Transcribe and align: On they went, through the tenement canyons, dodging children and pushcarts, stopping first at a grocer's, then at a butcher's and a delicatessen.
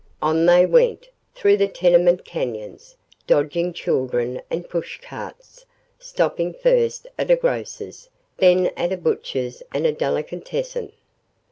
On 0.19 0.47
they 0.47 0.65
went, 0.65 1.07
through 1.35 1.57
the 1.57 1.67
tenement 1.67 2.25
canyons, 2.25 2.95
dodging 3.27 3.71
children 3.71 4.41
and 4.49 4.67
pushcarts, 4.67 5.63
stopping 5.99 6.55
first 6.55 7.05
at 7.19 7.29
a 7.29 7.35
grocer's, 7.35 8.09
then 8.37 8.71
at 8.75 8.91
a 8.91 8.97
butcher's 8.97 9.61
and 9.71 9.85
a 9.85 9.91
delicatessen. 9.91 10.91